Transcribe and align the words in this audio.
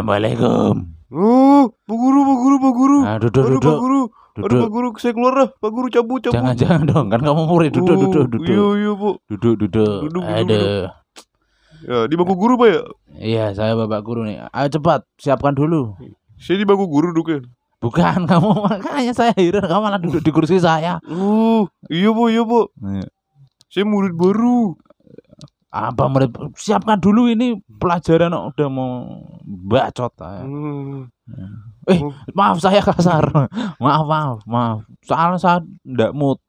Assalamualaikum. 0.00 0.96
Oh, 1.12 1.68
Pak 1.84 1.92
Guru, 1.92 2.20
Pak 2.24 2.36
Guru, 2.40 2.56
Pak 2.56 2.72
Guru. 2.72 2.98
Ah, 3.04 3.16
duduk, 3.20 3.36
Aduh, 3.36 3.52
Pak 3.52 3.60
duduk. 3.60 3.76
Guru. 3.84 4.02
Aduh, 4.08 4.40
Duduk. 4.40 4.60
Pak 4.64 4.70
Guru, 4.72 4.88
saya 4.96 5.12
keluar 5.12 5.32
dah. 5.36 5.48
Pak 5.52 5.70
Guru 5.76 5.86
cabut, 5.92 6.18
cabut. 6.24 6.32
Jangan 6.40 6.54
jangan 6.56 6.82
dong, 6.88 7.06
kan 7.12 7.20
kamu 7.20 7.42
murid. 7.44 7.70
Duduk, 7.76 7.96
Oh, 8.00 8.00
duduk, 8.00 8.40
Iya, 8.40 8.48
duduk. 8.48 8.72
iya, 8.80 8.90
Bu. 8.96 9.10
Duduk, 9.28 9.54
duduk. 9.60 9.98
Duduk, 10.08 10.22
duduk, 10.24 10.24
Aduh. 10.24 10.88
Ya, 11.84 11.96
di 12.08 12.14
bangku 12.16 12.32
guru, 12.32 12.54
Pak 12.56 12.68
ya? 12.72 12.80
Iya, 13.20 13.44
saya 13.52 13.76
Bapak 13.76 14.00
Guru 14.00 14.24
nih. 14.24 14.40
Ayo 14.48 14.68
cepat, 14.72 15.04
siapkan 15.20 15.52
dulu. 15.52 15.92
Saya 16.40 16.56
di 16.56 16.64
bangku 16.64 16.88
guru 16.88 17.12
duduknya. 17.12 17.44
Bukan 17.84 18.24
kamu 18.30 18.48
makanya 18.56 19.12
saya 19.12 19.36
heran 19.36 19.68
kamu 19.68 19.82
malah 19.84 20.00
duduk 20.00 20.24
di 20.24 20.32
kursi 20.32 20.56
saya. 20.56 20.96
Oh, 21.12 21.68
iya, 21.92 22.08
Bu, 22.08 22.32
iya, 22.32 22.40
Bu. 22.40 22.72
Saya 23.68 23.84
murid 23.84 24.16
baru. 24.16 24.80
Apa 25.70 26.10
murid 26.10 26.34
siapkan 26.58 26.98
dulu 26.98 27.30
ini 27.30 27.54
pelajaran 27.78 28.34
udah 28.34 28.68
mau 28.68 29.06
bacot 29.46 30.10
saya. 30.18 30.42
Hmm. 30.42 31.06
Eh, 31.86 32.02
maaf 32.34 32.58
saya 32.58 32.82
kasar. 32.82 33.30
maaf, 33.82 34.02
maaf, 34.02 34.38
maaf. 34.50 34.78
Soalnya 35.06 35.38
saya 35.38 35.58
enggak 35.86 36.10
mood. 36.10 36.42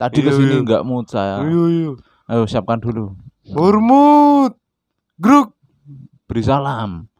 Tadi 0.00 0.24
Iya, 0.24 0.26
ke 0.26 0.30
sini 0.32 0.54
iya. 0.56 0.60
enggak 0.64 0.82
mood 0.88 1.04
saya. 1.04 1.44
Iya, 1.44 1.64
iya. 1.68 1.90
Ayo 2.32 2.48
siapkan 2.48 2.80
dulu. 2.80 3.12
Hormat. 3.52 4.56
Gruk. 5.20 5.52
Beri 6.24 6.40
salam. 6.40 7.12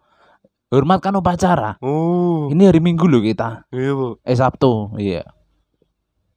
Hormatkan 0.72 1.14
upacara. 1.14 1.76
Oh, 1.78 2.48
Ini 2.48 2.72
hari 2.72 2.80
Minggu 2.80 3.06
loh 3.06 3.20
kita. 3.20 3.68
iya, 3.70 3.92
Bu. 3.92 4.18
Eh 4.24 4.34
Sabtu, 4.34 4.96
iya. 4.96 5.22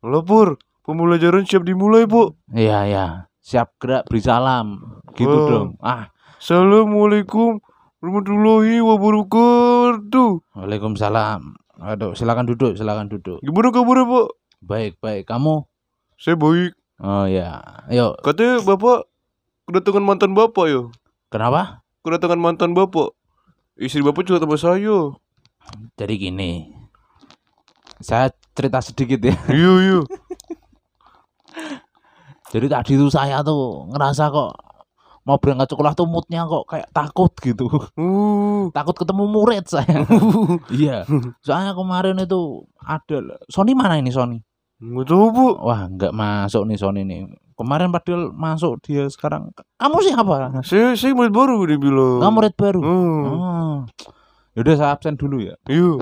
Lapor. 0.03 0.59
Pembelajaran 0.83 1.45
siap 1.45 1.63
dimulai, 1.63 2.03
Bu. 2.03 2.35
Iya, 2.51 2.79
iya. 2.83 3.05
Siap 3.49 3.81
gerak 3.81 4.05
beri 4.05 4.21
salam. 4.21 4.77
Gitu 5.17 5.25
Oh. 5.25 5.49
dong. 5.49 5.69
Ah, 5.81 6.13
Assalamualaikum 6.37 7.57
warahmatullahi 7.97 8.77
wabarakatuh. 8.79 10.29
Waalaikumsalam. 10.53 11.57
Aduh, 11.81 12.13
silakan 12.13 12.45
duduk, 12.45 12.77
silakan 12.77 13.09
duduk. 13.09 13.41
Gimana 13.41 13.73
kabarnya, 13.73 14.05
Pak? 14.05 14.27
Baik, 14.61 14.93
baik. 15.01 15.23
Kamu? 15.25 15.65
Saya 16.15 16.37
baik. 16.37 16.77
Oh 16.99 17.25
ya. 17.25 17.63
Ayo, 17.87 18.13
Katanya 18.21 18.59
Bapak 18.61 19.07
kedatangan 19.65 20.03
mantan 20.03 20.35
Bapak 20.35 20.65
ya? 20.67 20.81
kenapa? 21.27 21.81
Kedatangan 22.03 22.37
mantan 22.37 22.75
Bapak. 22.75 23.15
Istri 23.79 24.03
Bapak 24.03 24.27
juga 24.27 24.43
sama 24.43 24.59
saya. 24.59 25.15
Jadi 25.95 26.13
gini. 26.19 26.51
Saya 27.97 28.29
cerita 28.53 28.83
sedikit 28.83 29.19
ya. 29.23 29.33
iya, 29.49 29.71
iya. 29.81 29.99
Jadi 32.49 32.65
tadi 32.65 32.91
tuh 32.97 33.09
saya 33.13 33.45
tuh 33.45 33.85
ngerasa 33.93 34.33
kok 34.33 34.51
mau 35.29 35.37
berangkat 35.37 35.69
sekolah 35.69 35.93
tuh 35.93 36.09
moodnya 36.09 36.49
kok 36.49 36.65
kayak 36.65 36.89
takut 36.89 37.29
gitu. 37.45 37.69
Uh. 37.93 38.73
takut 38.73 38.97
ketemu 38.97 39.29
murid 39.29 39.69
saya. 39.69 40.01
iya. 40.73 41.05
Soalnya 41.45 41.77
kemarin 41.77 42.17
itu 42.17 42.65
ada 42.81 43.37
Sony 43.45 43.77
mana 43.77 44.01
ini 44.01 44.09
Sony? 44.09 44.41
Bu. 44.81 45.59
Wah, 45.61 45.85
nggak 45.85 46.15
masuk 46.15 46.65
nih 46.65 46.77
Sony 46.81 47.01
nih. 47.05 47.29
Kemarin 47.53 47.91
padahal 47.91 48.31
masuk 48.31 48.79
dia 48.81 49.05
sekarang. 49.11 49.51
Kamu 49.77 49.99
siapa? 49.99 50.63
Saya 50.63 50.95
saya 50.95 51.11
murid 51.11 51.35
baru 51.35 51.67
dia 51.67 51.75
bilang. 51.75 52.23
Kamu 52.23 52.33
murid 52.39 52.55
baru. 52.55 52.79
Hmm. 52.81 53.23
Oh. 53.27 53.77
Yaudah 54.55 54.75
saya 54.79 54.89
absen 54.95 55.19
dulu 55.19 55.43
ya. 55.43 55.59
Iya. 55.67 55.99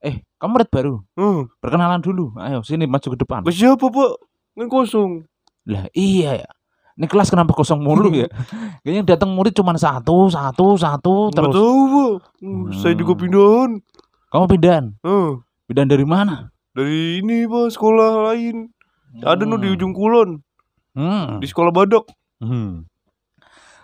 Eh, 0.00 0.22
kamu 0.38 0.50
murid 0.54 0.70
baru. 0.70 0.94
Hmm. 1.18 1.50
Perkenalan 1.58 2.00
dulu. 2.00 2.38
Ayo 2.38 2.62
sini 2.62 2.86
maju 2.86 3.04
ke 3.04 3.18
depan. 3.18 3.42
Siapa, 3.50 3.84
Pak? 3.90 4.12
Kan 4.54 4.66
kosong. 4.70 5.26
Lah 5.64 5.84
iya 5.92 6.44
ya. 6.44 6.50
Ini 6.94 7.10
kelas 7.10 7.26
kenapa 7.26 7.50
kosong 7.50 7.82
mulu 7.82 8.06
ya? 8.10 8.30
Kayaknya 8.82 8.98
yang 9.02 9.08
datang 9.08 9.34
murid 9.34 9.50
cuma 9.50 9.74
satu, 9.74 10.30
satu, 10.30 10.78
satu 10.78 11.14
terus. 11.30 11.50
tahu, 11.50 11.80
Pak. 11.90 12.14
Hmm, 12.38 12.70
Saya 12.72 12.94
juga 12.94 13.12
Hmm. 13.12 13.20
pindahan. 13.20 13.70
Kamu 14.30 14.44
pindahan? 14.46 14.84
Hmm. 15.00 15.42
Pindahan 15.66 15.90
dari 15.90 16.06
mana? 16.06 16.54
Dari 16.70 17.18
ini, 17.18 17.46
Pak, 17.46 17.70
sekolah 17.70 18.30
lain. 18.30 18.70
Ada 19.16 19.42
no 19.42 19.56
di 19.56 19.66
Hmm. 19.66 19.74
ujung 19.74 19.92
kulon, 19.92 20.38
Hmm. 20.92 21.38
di 21.38 21.46
sekolah 21.46 21.70
badak. 21.70 22.06
Hmm. 22.38 22.86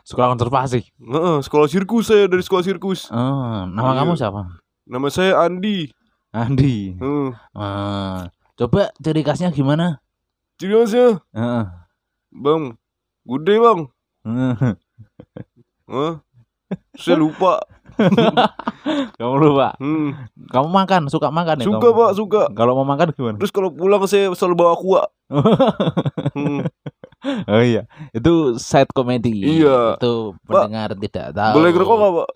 Sekolah 0.02 0.34
konservasi. 0.34 0.80
Heeh, 0.92 1.36
sekolah 1.40 1.66
sirkus 1.66 2.10
saya 2.10 2.26
dari 2.26 2.42
sekolah 2.42 2.62
sirkus. 2.62 3.06
Oh, 3.08 3.62
nama 3.64 3.90
Iya. 3.90 3.98
kamu 4.02 4.12
siapa? 4.16 4.40
Nama 4.84 5.06
saya 5.08 5.32
Andi. 5.40 5.86
Andi. 6.30 6.94
Heeh. 6.94 7.30
Ah, 7.52 8.26
coba 8.54 8.90
ciri 8.96 9.22
khasnya 9.22 9.50
gimana? 9.50 10.02
Ciri 10.60 10.76
khasnya, 10.76 11.24
Heeh. 11.32 11.64
Bang. 12.36 12.76
Gede, 13.24 13.56
Bang. 13.64 13.88
Hah? 15.88 16.20
Saya 17.00 17.16
lupa. 17.16 17.64
kamu 19.16 19.34
lupa. 19.40 19.72
Hmm. 19.80 20.12
Kamu 20.52 20.68
makan, 20.68 21.08
suka 21.08 21.32
makan 21.32 21.64
ya? 21.64 21.66
Suka, 21.66 21.88
kamu? 21.88 21.96
Pak, 21.96 22.10
suka. 22.12 22.42
Kalau 22.52 22.76
mau 22.76 22.84
makan 22.84 23.16
gimana? 23.16 23.40
Terus 23.40 23.56
kalau 23.56 23.72
pulang 23.72 24.04
saya 24.04 24.28
selalu 24.36 24.54
bawa 24.60 24.74
kuah. 24.76 25.08
Hmm. 26.36 26.60
oh 27.48 27.62
iya, 27.64 27.88
itu 28.12 28.60
side 28.60 28.92
comedy. 28.92 29.40
Iya. 29.40 29.96
Itu 29.96 30.36
pendengar 30.44 30.92
tidak 30.92 31.32
tahu. 31.32 31.54
Boleh 31.56 31.70
ngerokok 31.72 31.96
nggak, 31.96 32.12
Pak? 32.12 32.28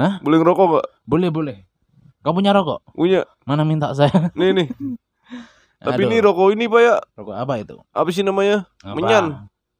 Hah? 0.00 0.12
Boleh 0.24 0.38
ngerokok 0.40 0.64
nggak? 0.64 0.86
Boleh, 1.04 1.28
boleh. 1.28 1.56
Kamu 2.24 2.40
punya 2.40 2.56
rokok? 2.56 2.80
Punya. 2.96 3.28
Mana 3.44 3.68
minta 3.68 3.92
saya? 3.92 4.32
Nih, 4.32 4.56
nih. 4.56 4.66
Tapi 5.76 6.02
Aduh, 6.02 6.08
ini 6.08 6.16
rokok 6.18 6.48
ini, 6.50 6.64
Pak 6.66 6.80
ya. 6.80 6.96
rokok 7.14 7.36
apa 7.36 7.54
itu? 7.58 7.76
Apa 7.90 8.08
sih 8.08 8.20
namanya? 8.20 8.64
Apa? 8.80 8.96
Menyan. 8.96 9.24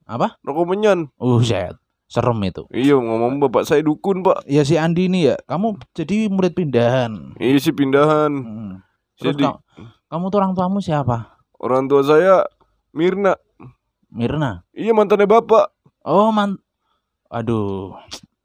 Apa? 0.04 0.36
Rokok 0.40 0.66
menyan. 0.66 1.08
Oh, 1.16 1.40
shit. 1.40 1.72
Serem 2.06 2.38
itu. 2.40 2.62
Iya, 2.70 2.94
ngomong 2.94 3.40
bapak 3.40 3.66
saya 3.66 3.82
dukun, 3.82 4.22
Pak. 4.22 4.46
Ya 4.46 4.62
si 4.62 4.76
Andi 4.76 5.10
ini 5.10 5.26
ya, 5.26 5.34
kamu 5.44 5.74
jadi 5.90 6.30
murid 6.30 6.54
pindahan. 6.54 7.34
Iya 7.34 7.58
sih 7.58 7.74
pindahan. 7.74 8.30
Hmm. 8.30 8.72
Terus 9.16 9.34
Jadi 9.34 9.42
ka- 9.42 9.58
kamu 10.06 10.28
tuh 10.28 10.38
orang 10.38 10.52
tuamu 10.52 10.78
siapa? 10.78 11.34
orang 11.56 11.88
tua 11.88 12.04
saya 12.04 12.44
Mirna. 12.92 13.34
Mirna. 14.06 14.62
Iya 14.70 14.92
mantannya 14.92 15.24
bapak. 15.24 15.72
Oh 16.04 16.30
man, 16.30 16.60
aduh, 17.26 17.96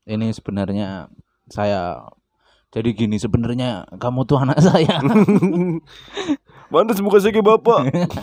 ini 0.04 0.32
sebenarnya 0.32 1.12
saya 1.46 2.08
jadi 2.72 2.90
gini 2.96 3.20
sebenarnya 3.20 3.86
kamu 3.94 4.24
tuh 4.24 4.40
anak 4.40 4.58
saya. 4.58 4.98
Mana 6.72 6.96
muka 7.04 7.20
saya 7.20 7.36
kayak 7.36 7.48
bapak. 7.52 7.80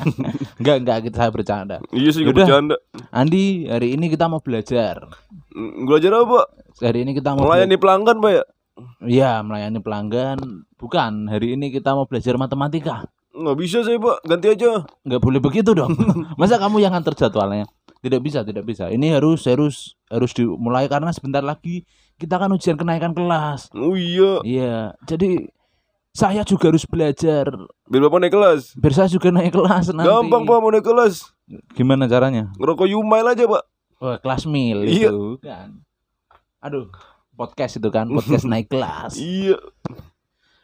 enggak 0.60 0.76
enggak 0.81 0.98
kita 1.04 1.16
saya 1.20 1.31
bercanda. 1.31 1.76
iya 1.92 2.09
sih, 2.09 2.25
bercanda. 2.25 2.81
Andi, 3.12 3.69
hari 3.69 3.92
ini 3.92 4.09
kita 4.09 4.25
mau 4.25 4.41
belajar. 4.41 5.04
Mm, 5.53 5.84
Belajar 5.84 6.16
apa? 6.16 6.41
Hari 6.81 7.04
ini 7.04 7.12
kita 7.12 7.36
mau 7.36 7.44
Melayani 7.44 7.76
pelanggan, 7.76 8.16
Pak 8.25 8.32
ya? 8.32 8.44
Iya, 9.04 9.32
melayani 9.44 9.81
pelanggan. 9.84 10.38
Bukan, 10.81 11.28
hari 11.28 11.59
ini 11.60 11.69
kita 11.69 11.92
mau 11.92 12.09
belajar 12.09 12.41
matematika. 12.41 13.04
Nggak 13.36 13.56
bisa 13.60 13.78
saya, 13.84 14.00
Pak. 14.00 14.25
Ganti 14.25 14.48
aja. 14.48 14.86
Enggak 15.04 15.20
boleh 15.20 15.41
begitu 15.44 15.76
dong. 15.76 15.92
Masa 16.41 16.56
kamu 16.56 16.80
yang 16.80 16.97
antar 16.97 17.12
jadwalnya? 17.12 17.69
Tidak 18.00 18.22
bisa, 18.22 18.47
tidak 18.47 18.65
bisa. 18.65 18.88
Ini 18.88 19.19
harus 19.19 19.44
harus 19.44 19.98
harus 20.09 20.30
dimulai 20.32 20.86
karena 20.86 21.10
sebentar 21.12 21.42
lagi 21.42 21.82
kita 22.16 22.38
kan 22.38 22.48
ujian 22.48 22.78
kenaikan 22.78 23.12
kelas. 23.12 23.69
Oh 23.75 23.98
iya. 23.98 24.41
Iya, 24.47 24.76
jadi 25.04 25.50
saya 26.19 26.43
juga 26.43 26.75
harus 26.75 26.83
belajar. 26.83 27.47
Biar 27.87 28.03
bapak 28.03 28.19
naik 28.19 28.34
kelas. 28.34 28.75
Biar 28.75 28.93
saya 28.93 29.06
juga 29.06 29.31
naik 29.31 29.55
kelas 29.55 29.95
nanti. 29.95 30.03
Gampang, 30.03 30.43
Pak, 30.43 30.59
mau 30.59 30.75
naik 30.75 30.83
kelas. 30.83 31.31
Gimana 31.73 32.10
caranya? 32.10 32.51
Ngerokok 32.59 32.91
Yumail 32.91 33.31
aja, 33.31 33.47
Pak. 33.47 33.63
Oh, 33.98 34.15
kelas 34.19 34.42
mil 34.45 34.83
Iya. 34.83 35.10
itu 35.10 35.39
kan. 35.39 35.78
Aduh, 36.59 36.91
podcast 37.33 37.78
itu 37.78 37.89
kan, 37.89 38.10
podcast 38.10 38.47
naik 38.51 38.66
kelas. 38.66 39.15
Iya. 39.15 39.63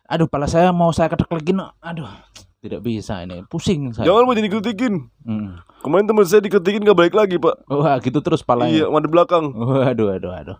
Aduh, 0.05 0.26
pala 0.26 0.50
saya 0.50 0.75
mau 0.75 0.90
saya 0.90 1.06
ketek-ketekin. 1.06 1.62
Aduh, 1.81 2.11
tidak 2.58 2.82
bisa 2.82 3.23
ini. 3.23 3.46
Pusing 3.46 3.94
saya. 3.94 4.11
Jangan, 4.11 4.26
Pak, 4.26 4.34
jadi 4.37 4.49
kritikin. 4.50 4.94
Hmm. 5.23 5.62
Kemarin 5.81 6.06
teman 6.06 6.26
saya 6.26 6.43
dikritikin 6.43 6.82
gak 6.82 6.99
balik 6.99 7.14
lagi, 7.14 7.38
Pak. 7.38 7.67
Wah, 7.67 7.96
gitu 7.99 8.19
terus 8.20 8.43
palanya. 8.43 8.84
Iya, 8.84 8.87
mana 8.90 9.06
belakang. 9.06 9.55
Waduh, 9.55 10.14
aduh, 10.14 10.32
aduh. 10.34 10.58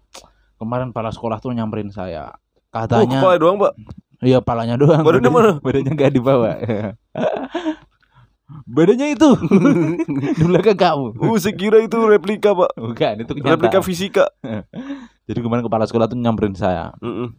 Kemarin 0.57 0.95
pala 0.95 1.11
sekolah 1.11 1.43
tuh 1.43 1.51
nyamperin 1.51 1.91
saya. 1.91 2.31
Oh, 2.75 2.83
Katanya, 2.83 3.19
kepala 3.21 3.37
doang, 3.37 3.59
Pak. 3.59 3.73
Iya 4.23 4.39
palanya 4.39 4.79
doang. 4.79 5.03
Badannya 5.03 5.31
mana? 5.33 5.51
Badannya 5.59 5.93
nggak 5.95 6.13
dibawa. 6.15 6.51
Badannya 8.69 9.17
itu 9.17 9.29
di 10.37 10.43
belakang 10.45 10.77
kamu. 10.77 11.07
Uh, 11.17 11.37
saya 11.41 11.57
kira 11.57 11.81
itu 11.81 11.97
replika, 11.97 12.53
Pak. 12.53 12.77
Bukan, 12.77 13.15
itu 13.25 13.33
Replika 13.41 13.81
kenyataan. 13.81 13.85
fisika. 13.85 14.25
Jadi 15.29 15.39
kemarin 15.41 15.65
kepala 15.65 15.89
sekolah 15.89 16.07
tuh 16.07 16.21
nyamperin 16.21 16.53
saya. 16.53 16.93
Mm-mm. 17.01 17.33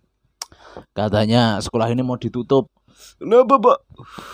Katanya 0.92 1.62
sekolah 1.63 1.88
ini 1.94 2.04
mau 2.04 2.19
ditutup 2.19 2.68
Kenapa, 3.22 3.56
Pak? 3.62 3.77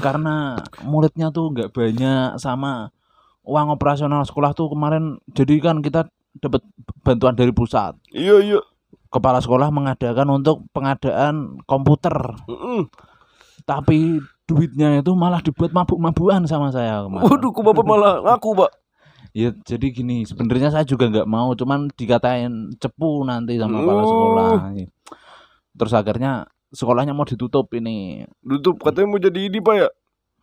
karena 0.02 0.58
muridnya 0.82 1.30
tuh 1.30 1.54
nggak 1.54 1.70
banyak 1.74 2.38
sama 2.38 2.90
uang 3.42 3.74
operasional 3.74 4.22
sekolah 4.26 4.54
tuh 4.54 4.70
kemarin 4.70 5.18
jadi 5.34 5.58
kan 5.62 5.82
kita 5.82 6.08
dapat 6.40 6.62
bantuan 7.04 7.36
dari 7.36 7.52
pusat. 7.52 7.98
Iya, 8.16 8.40
iya. 8.42 8.62
Kepala 9.12 9.44
sekolah 9.44 9.68
mengadakan 9.69 10.28
untuk 10.31 10.63
pengadaan 10.72 11.60
komputer, 11.68 12.16
Mm-mm. 12.48 12.88
tapi 13.62 14.24
duitnya 14.48 15.00
itu 15.00 15.12
malah 15.13 15.44
dibuat 15.44 15.75
mabuk-mabukan 15.75 16.48
sama 16.48 16.72
saya 16.72 17.04
kemarin. 17.04 17.28
Waduh, 17.28 17.52
kok 17.52 17.60
Bapak 17.62 17.84
malah 17.84 18.24
ngaku, 18.24 18.56
Pak? 18.56 18.72
Ya 19.31 19.52
jadi 19.63 19.88
gini, 19.92 20.24
sebenarnya 20.24 20.72
saya 20.72 20.84
juga 20.84 21.08
nggak 21.08 21.28
mau, 21.28 21.52
cuman 21.52 21.92
dikatain 21.92 22.72
cepu 22.75 23.24
nanti 23.24 23.60
sama 23.60 23.80
kepala 23.80 24.00
Oh. 24.00 24.08
sekolah. 24.08 24.52
Terus 25.72 25.94
akhirnya 25.94 26.31
sekolahnya 26.69 27.12
mau 27.12 27.24
ditutup 27.24 27.68
ini. 27.72 28.24
Tutup 28.40 28.80
katanya 28.80 29.07
mau 29.07 29.19
jadi 29.19 29.40
ini 29.44 29.60
pak 29.60 29.75
ya. 29.78 29.90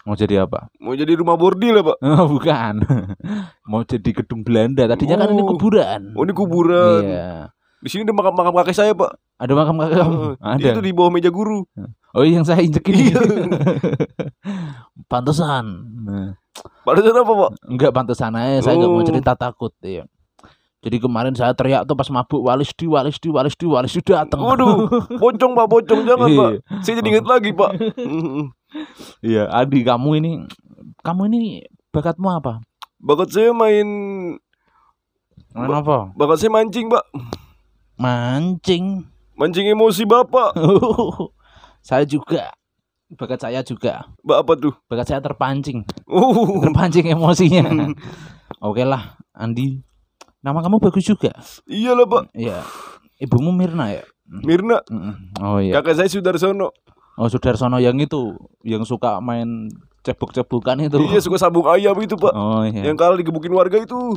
Mau 0.04 0.12
jadi 0.12 0.44
apa? 0.44 0.68
Mau 0.76 0.92
jadi 0.92 1.12
rumah 1.16 1.36
bordil 1.36 1.72
ya 1.72 1.84
pak. 1.84 1.96
Oh, 2.04 2.28
bukan. 2.30 2.84
mau 3.70 3.80
jadi 3.80 4.10
gedung 4.14 4.40
Belanda. 4.40 4.84
Tadinya 4.86 5.20
kan 5.20 5.32
ini 5.32 5.40
Oh. 5.40 5.52
kuburan. 5.52 6.12
Oh 6.12 6.24
ini 6.24 6.32
kuburan. 6.32 7.00
Iya. 7.04 7.32
Di 7.78 7.88
sini 7.88 8.02
ada 8.02 8.10
makam 8.10 8.34
makam 8.34 8.54
kakek 8.56 8.74
saya 8.74 8.92
pak. 8.92 9.14
Ada 9.38 9.52
makam 9.54 9.78
kakek 9.78 9.96
kamu? 9.96 10.14
Heeh. 10.14 10.34
Ada. 10.42 10.68
Itu 10.74 10.80
di 10.80 10.90
bawah 10.90 11.10
meja 11.10 11.30
guru. 11.30 11.62
Oh, 12.10 12.24
yang 12.24 12.42
saya 12.42 12.58
injek 12.60 12.82
ini. 12.88 13.10
Iya. 13.10 13.20
pantesan. 15.10 15.64
Nah, 16.04 16.28
Padahal 16.82 17.22
apa 17.22 17.32
pak? 17.36 17.50
enggak 17.64 17.92
pantesan 17.92 18.34
aja, 18.34 18.66
saya 18.66 18.74
nggak 18.76 18.90
mau 18.90 18.98
Oh. 18.98 19.06
cerita 19.06 19.32
takut, 19.34 19.70
iya. 19.80 20.04
Jadi 20.78 20.96
kemarin 20.98 21.34
saya 21.34 21.50
teriak 21.52 21.84
tuh 21.84 21.94
pas 21.94 22.06
mabuk 22.08 22.38
walis 22.40 22.70
di 22.70 22.86
walis 22.86 23.18
di 23.18 23.28
walis 23.28 23.54
di 23.54 23.66
walis 23.66 23.92
di 23.92 24.02
datang. 24.02 24.38
Waduh, 24.38 24.86
pocong 25.18 25.52
pak, 25.52 25.66
pocong 25.68 26.00
jangan 26.02 26.28
pak. 26.28 26.50
Iya. 26.54 26.80
Saya 26.82 26.94
jadi 26.98 27.08
ingat 27.12 27.26
lagi 27.26 27.50
pak. 27.52 27.70
Iya, 29.24 29.48
Adi 29.48 29.80
kamu 29.80 30.20
ini 30.20 30.32
kamu 31.00 31.32
ini 31.32 31.40
bakatmu 31.88 32.28
apa? 32.28 32.60
Bakat 33.00 33.32
saya 33.32 33.56
main, 33.56 33.88
Main 35.56 35.72
apa? 35.72 36.12
bakat 36.12 36.36
saya 36.36 36.52
mancing 36.52 36.92
pak. 36.92 37.00
Mancing. 37.98 39.02
Mancing 39.34 39.66
emosi 39.74 40.06
bapak. 40.06 40.54
saya 41.88 42.06
juga. 42.06 42.54
Bakat 43.08 43.40
saya 43.42 43.60
juga. 43.66 44.06
Apa 44.22 44.54
tuh? 44.54 44.74
Bakat 44.86 45.06
saya 45.10 45.20
terpancing. 45.20 45.82
Uh, 46.06 46.62
Terpancing 46.62 47.10
emosinya. 47.10 47.64
Oke 48.60 48.86
lah, 48.86 49.18
Andi. 49.34 49.82
Nama 50.38 50.62
kamu 50.62 50.78
bagus 50.78 51.02
juga. 51.02 51.34
iyalah 51.66 52.06
pak. 52.06 52.22
Iya. 52.32 52.62
Ibumu 53.18 53.50
Mirna 53.50 53.90
ya? 53.90 54.04
Mirna, 54.28 54.84
Mm-mm. 54.92 55.14
Oh 55.40 55.58
iya. 55.58 55.80
kakak 55.80 55.98
saya 55.98 56.08
Sudarsono. 56.12 56.70
Oh 57.16 57.26
Sudarsono 57.26 57.80
yang 57.80 57.96
itu, 57.98 58.36
yang 58.62 58.84
suka 58.84 59.18
main 59.18 59.72
cebok-cebokan 60.04 60.84
itu. 60.86 61.00
Iya 61.00 61.18
suka 61.18 61.40
sabung 61.40 61.66
ayam 61.66 61.96
itu 61.98 62.14
pak. 62.14 62.30
Oh 62.36 62.62
iya. 62.62 62.86
Yang 62.92 62.96
kalah 63.00 63.16
digebukin 63.18 63.50
warga 63.50 63.80
itu. 63.80 64.14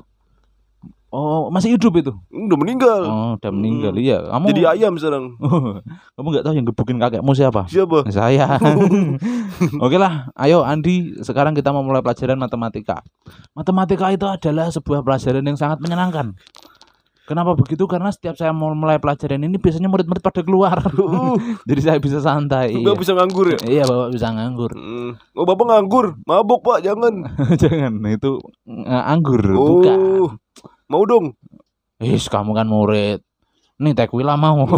Oh 1.12 1.52
masih 1.52 1.76
hidup 1.76 1.92
itu? 2.00 2.12
Udah 2.32 2.56
meninggal. 2.56 3.02
Oh 3.04 3.32
udah 3.36 3.52
meninggal. 3.52 3.92
Hmm. 3.92 4.00
Iya. 4.00 4.18
Kamu. 4.32 4.46
Jadi 4.56 4.64
ayam 4.64 4.94
sekarang. 4.96 5.36
kamu 6.16 6.28
nggak 6.32 6.46
tahu 6.48 6.54
yang 6.56 6.68
gebukin 6.72 6.98
kakekmu 7.04 7.32
siapa? 7.36 7.68
Siapa? 7.68 8.08
Saya. 8.08 8.56
Oke 9.84 10.00
lah, 10.00 10.32
ayo 10.40 10.64
Andi. 10.64 11.20
Sekarang 11.20 11.52
kita 11.52 11.76
mau 11.76 11.84
mulai 11.84 12.00
pelajaran 12.00 12.40
matematika. 12.40 13.04
Matematika 13.52 14.08
itu 14.08 14.24
adalah 14.24 14.72
sebuah 14.72 15.04
pelajaran 15.04 15.44
yang 15.44 15.60
sangat 15.60 15.84
menyenangkan. 15.84 16.32
Kenapa 17.28 17.56
begitu? 17.56 17.88
Karena 17.88 18.12
setiap 18.12 18.36
saya 18.36 18.52
mau 18.52 18.72
mulai 18.76 19.00
pelajaran 19.00 19.40
ini 19.40 19.56
biasanya 19.56 19.88
murid-murid 19.88 20.20
pada 20.20 20.44
keluar. 20.44 20.84
Uh, 20.96 21.40
Jadi 21.64 21.80
saya 21.80 22.00
bisa 22.00 22.20
santai. 22.20 22.76
Bapak 22.76 23.04
bisa 23.04 23.16
nganggur 23.16 23.56
ya? 23.56 23.60
Iya, 23.68 23.84
Bapak 23.88 24.10
bisa 24.12 24.28
nganggur. 24.36 24.72
Hmm. 24.76 25.12
Oh 25.36 25.48
bapak 25.48 25.66
nganggur, 25.72 26.20
mabok 26.28 26.60
pak, 26.60 26.78
jangan. 26.84 27.32
Jangan, 27.62 28.04
itu 28.12 28.36
eh, 28.68 29.04
anggur, 29.08 29.40
Oh, 29.56 29.80
bukan. 29.80 29.98
Mau 30.92 31.08
dong. 31.08 31.32
Is, 32.04 32.28
kamu 32.28 32.52
kan 32.52 32.68
murid. 32.68 33.24
Nih 33.80 33.96
Tekwila 33.96 34.36
mau. 34.36 34.68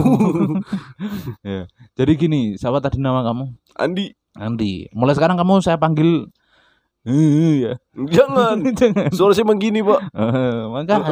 Ya. 1.43 1.67
Jadi 1.97 2.11
gini, 2.15 2.41
siapa 2.55 2.79
tadi 2.79 3.01
nama 3.01 3.25
kamu? 3.25 3.51
Andi, 3.75 4.13
Andi. 4.37 4.87
Mulai 4.95 5.17
sekarang 5.17 5.35
kamu 5.35 5.59
saya 5.59 5.75
panggil 5.75 6.29
Eh, 7.03 7.67
ya. 7.67 7.73
jangan. 7.99 8.63
Jangan. 8.79 9.11
Suara 9.11 9.35
saya 9.35 9.43
emang 9.43 9.59
gini 9.59 9.83
pak. 9.83 10.07
Eh, 10.15 10.59
maka 10.71 11.03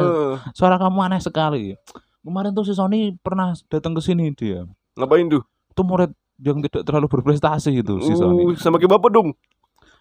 suara 0.56 0.80
kamu 0.80 0.98
aneh 1.04 1.20
sekali. 1.20 1.76
Kemarin 2.24 2.56
tuh 2.56 2.64
si 2.64 2.72
Sony 2.72 3.12
pernah 3.20 3.52
datang 3.68 3.92
ke 3.92 4.00
sini 4.00 4.32
dia. 4.32 4.64
Ngapain 4.96 5.28
tuh? 5.28 5.44
Itu 5.68 5.84
murid 5.84 6.16
yang 6.40 6.64
tidak 6.64 6.88
terlalu 6.88 7.12
berprestasi 7.12 7.76
itu 7.76 8.00
si 8.00 8.16
Sony. 8.16 8.40
Uh, 8.40 8.56
sama 8.56 8.80
kayak 8.80 8.96
bapak 8.96 9.12
dong. 9.12 9.28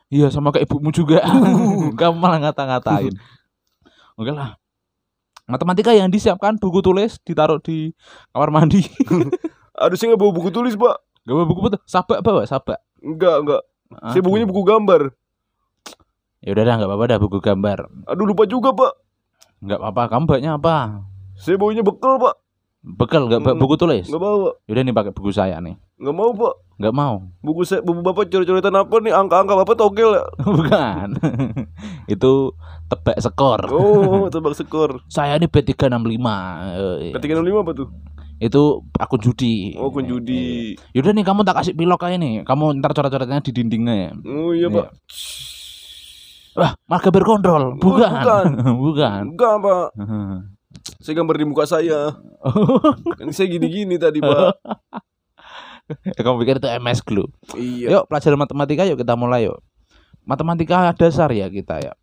Iya 0.07 0.31
sama 0.31 0.55
kayak 0.55 0.71
ibumu 0.71 0.95
juga. 0.95 1.27
kamu 1.99 2.15
malah 2.15 2.39
ngata-ngatain. 2.39 3.11
Oke 4.15 4.31
lah. 4.31 4.55
Matematika 5.51 5.91
yang 5.91 6.07
disiapkan 6.07 6.55
buku 6.55 6.79
tulis 6.79 7.19
ditaruh 7.27 7.59
di 7.59 7.91
kamar 8.31 8.49
mandi. 8.55 8.87
Aduh 9.83 9.97
saya 9.99 10.15
nggak 10.15 10.21
bawa 10.23 10.31
buku 10.31 10.49
tulis 10.55 10.79
pak. 10.79 10.95
Gak 11.27 11.35
bawa 11.35 11.45
buku 11.45 11.59
betul. 11.67 11.79
Sabak 11.83 12.23
bawa 12.23 12.47
sabak. 12.47 12.79
Enggak, 13.03 13.35
enggak. 13.43 13.61
Ah, 13.91 14.15
Saya 14.15 14.23
bukunya 14.23 14.47
buku 14.47 14.63
gambar. 14.63 15.11
Ya 16.41 16.55
udah 16.55 16.63
dah 16.63 16.75
nggak 16.79 16.89
apa-apa 16.89 17.05
dah 17.11 17.19
buku 17.19 17.37
gambar. 17.43 17.79
Aduh 18.07 18.25
lupa 18.25 18.47
juga 18.47 18.71
pak. 18.71 18.93
Nggak 19.59 19.79
apa-apa. 19.83 20.03
Kamu 20.15 20.25
apa? 20.55 20.75
Saya 21.35 21.59
bawanya 21.59 21.83
bekal 21.83 22.15
pak. 22.15 22.35
Bekal 22.81 23.27
nggak 23.27 23.41
bawa 23.43 23.55
buku 23.59 23.75
tulis. 23.75 24.07
Nggak 24.07 24.23
bawa. 24.23 24.49
Yaudah 24.71 24.83
nih 24.87 24.95
pakai 24.95 25.11
buku 25.11 25.29
saya 25.35 25.59
nih. 25.59 25.75
Nggak 25.99 26.15
mau 26.15 26.31
pak. 26.31 26.53
Nggak 26.81 26.97
mau. 26.97 27.29
Buku 27.45 27.61
saya, 27.61 27.85
buku 27.85 28.01
bapak 28.01 28.25
coret-coretan 28.33 28.73
apa 28.73 28.95
nih? 28.97 29.13
Angka-angka 29.13 29.53
bapak 29.53 29.77
togel 29.77 30.17
ya? 30.17 30.25
Bukan. 30.57 31.07
Itu 32.17 32.57
tebak 32.89 33.21
skor. 33.21 33.69
Oh, 33.69 34.25
tebak 34.33 34.57
skor. 34.57 35.05
Saya 35.05 35.37
ini 35.37 35.45
B365. 35.45 36.25
Eh, 37.05 37.13
Ketika 37.13 37.37
65 37.37 37.61
apa 37.61 37.71
tuh? 37.77 37.87
Itu 38.41 38.81
akun 38.97 39.21
judi. 39.21 39.77
Oh, 39.77 39.93
kun 39.93 40.09
judi. 40.09 40.73
Yaudah 40.97 41.13
nih 41.13 41.21
kamu 41.21 41.45
tak 41.45 41.61
kasih 41.61 41.77
pilok 41.77 42.01
aja 42.01 42.17
nih. 42.17 42.41
Kamu 42.41 42.81
ntar 42.81 42.97
coret-coretnya 42.97 43.45
di 43.45 43.51
dindingnya 43.53 43.93
ya. 43.93 44.09
Oh 44.25 44.49
iya 44.49 44.65
Iya. 44.65 44.73
pak. 44.73 44.87
Wah, 46.51 46.71
marga 46.89 47.09
berkontrol. 47.13 47.77
Bukan. 47.77 48.09
bukan. 48.09 48.45
bukan. 48.81 49.21
Enggak 49.37 49.53
pak. 49.61 49.87
Saya 50.97 51.13
gambar 51.13 51.35
di 51.37 51.45
muka 51.45 51.69
saya. 51.69 52.17
Kan 53.21 53.29
saya 53.29 53.45
gini-gini 53.45 54.01
tadi 54.01 54.17
pak. 54.17 54.57
Kamu 56.19 56.35
pikir 56.43 56.55
itu 56.59 56.67
MS 56.67 56.99
Glue. 57.07 57.29
Iya. 57.55 57.87
Yuk 57.99 58.03
pelajaran 58.11 58.39
matematika 58.43 58.83
yuk 58.83 58.99
kita 58.99 59.15
mulai 59.15 59.47
yuk. 59.47 59.63
Matematika 60.27 60.91
dasar 60.93 61.31
ya 61.31 61.47
kita 61.47 61.79
ya. 61.79 61.93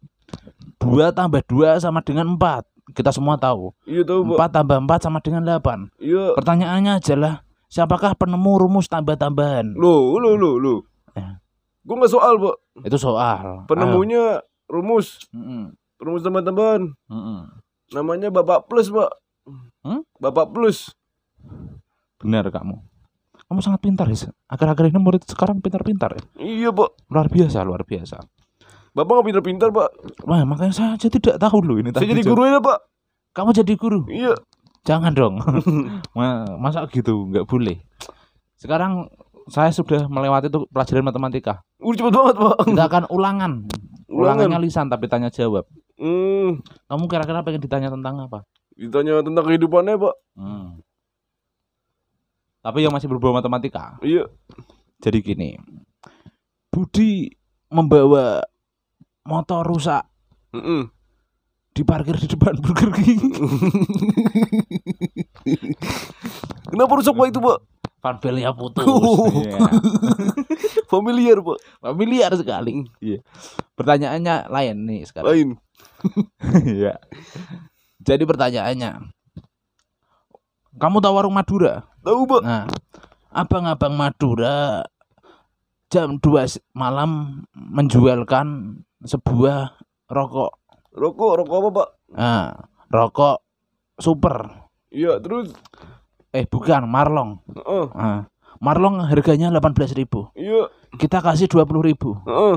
2 0.81 1.13
tambah 1.13 1.45
2 1.45 1.85
sama 1.85 2.01
dengan 2.01 2.39
4. 2.39 2.65
Kita 2.97 3.13
semua 3.13 3.37
tahu. 3.37 3.77
Iya 3.85 4.03
tahu. 4.09 4.35
4 4.35 4.49
tambah 4.49 4.77
4 4.89 5.05
sama 5.05 5.19
dengan 5.21 5.45
8. 5.45 5.93
Iya. 6.01 6.33
Pertanyaannya 6.39 6.93
adalah 6.99 7.45
siapakah 7.69 8.17
penemu 8.17 8.53
rumus 8.65 8.89
tambah-tambahan? 8.89 9.77
Lo, 9.77 10.17
lo, 10.17 10.35
lo, 10.35 10.57
lo. 10.57 10.75
Eh. 11.13 11.37
Gue 11.85 11.95
nggak 11.97 12.13
soal 12.13 12.41
pak. 12.41 12.57
Itu 12.85 12.97
soal. 13.01 13.65
Penemunya 13.69 14.45
rumus, 14.69 15.25
Ayo. 15.33 15.41
Mm-mm. 15.41 15.63
rumus 16.01 16.23
teman-teman. 16.25 16.93
Mm-mm. 17.09 17.39
Namanya 17.93 18.29
Bapak 18.29 18.69
Plus 18.69 18.93
pak. 18.93 19.09
Hmm? 19.85 20.05
Bapak 20.21 20.53
Plus. 20.53 20.93
Benar 22.21 22.49
kamu. 22.53 22.88
Kamu 23.49 23.61
sangat 23.65 23.81
pintar 23.81 24.05
ya. 24.13 24.29
Akhir-akhir 24.53 24.93
ini 24.93 25.01
murid 25.01 25.25
sekarang 25.25 25.65
pintar-pintar 25.65 26.13
ya. 26.13 26.23
Iya 26.37 26.69
pak. 26.69 26.91
Luar 27.09 27.33
biasa, 27.33 27.65
luar 27.65 27.83
biasa. 27.89 28.21
Bapak 28.93 29.13
nggak 29.21 29.27
pintar-pintar 29.33 29.69
pak. 29.73 29.89
Wah, 30.29 30.45
makanya 30.45 30.75
saya 30.77 30.91
aja 31.01 31.09
tidak 31.09 31.41
tahu 31.41 31.65
loh 31.65 31.77
ini 31.81 31.97
Saya 31.97 32.13
jadi 32.13 32.23
guru 32.29 32.45
ya 32.45 32.61
pak. 32.61 32.79
Kamu 33.33 33.57
jadi 33.57 33.73
guru? 33.81 34.05
Iya. 34.13 34.37
Jangan 34.85 35.13
dong. 35.17 35.41
Ma- 36.19 36.45
Masa 36.61 36.85
gitu? 36.93 37.29
Nggak 37.33 37.49
boleh. 37.49 37.81
Sekarang 38.61 39.09
saya 39.49 39.73
sudah 39.73 40.13
melewati 40.13 40.53
tuh 40.53 40.69
pelajaran 40.69 41.09
matematika. 41.09 41.65
Udah 41.81 42.05
cepet 42.05 42.13
banget 42.13 42.37
pak. 42.37 42.57
Kita 42.69 42.83
akan 42.85 43.05
ulangan. 43.09 43.53
Ulangan. 44.13 44.45
Ulangannya 44.45 44.61
lisan 44.61 44.93
tapi 44.93 45.09
tanya 45.09 45.33
jawab. 45.33 45.65
Hmm. 45.97 46.61
Kamu 46.85 47.09
kira-kira 47.09 47.41
pengen 47.41 47.65
ditanya 47.65 47.89
tentang 47.89 48.29
apa? 48.29 48.45
Ditanya 48.77 49.25
tentang 49.25 49.45
kehidupannya 49.49 49.97
pak. 49.97 50.15
Hmm. 50.37 50.85
Tapi 52.59 52.79
yang 52.85 52.93
masih 52.93 53.07
berbau 53.07 53.31
matematika. 53.35 53.97
Iya. 54.03 54.27
Jadi 54.99 55.19
gini. 55.23 55.51
Budi 56.69 57.31
membawa 57.71 58.43
motor 59.25 59.65
rusak 59.65 60.05
Mm-mm. 60.53 60.89
diparkir 61.77 62.17
di 62.19 62.29
depan 62.29 62.57
Burger 62.59 62.91
King. 62.97 63.21
Kenapa 66.69 66.93
rusak 66.99 67.15
pak 67.17 67.27
itu 67.31 67.41
pak? 67.41 67.59
Panbelnya 67.99 68.55
putus. 68.55 68.87
Oh. 68.87 69.27
Iya. 69.33 69.59
Familiar 70.93 71.39
pak. 71.43 71.59
Familiar 71.83 72.31
sekali. 72.39 72.87
Iya. 73.03 73.21
Pertanyaannya 73.75 74.49
lain 74.51 74.77
nih 74.87 75.01
sekarang. 75.07 75.29
Lain. 75.31 75.49
Iya. 76.63 76.95
Jadi 77.99 78.23
pertanyaannya, 78.23 78.91
kamu 80.79 81.03
tahu 81.03 81.15
warung 81.15 81.35
Madura? 81.35 81.85
Tahu 82.01 82.25
pak. 82.25 82.41
Nah, 82.43 82.65
abang-abang 83.29 83.95
Madura 83.95 84.87
jam 85.89 86.17
2 86.17 86.45
s- 86.45 86.63
malam 86.73 87.43
menjualkan 87.53 88.79
sebuah 89.03 89.75
rokok. 90.07 90.53
Rokok, 90.95 91.33
rokok 91.39 91.57
apa 91.59 91.69
pak? 91.71 91.89
Nah, 92.15 92.45
rokok 92.89 93.37
super. 93.97 94.67
Iya 94.89 95.21
terus. 95.21 95.53
Eh, 96.31 96.45
bukan, 96.45 96.85
Marlong. 96.85 97.41
Heeh. 97.49 97.87
Nah, 97.93 98.21
Marlong 98.59 99.01
harganya 99.03 99.49
18.000. 99.51 100.33
Iya. 100.35 100.69
Kita 100.95 101.21
kasih 101.21 101.47
20.000. 101.47 102.25
Heeh. 102.25 102.57